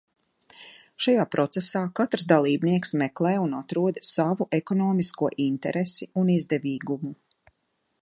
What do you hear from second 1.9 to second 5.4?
katrs dalībnieks meklē un atrod savu ekonomisko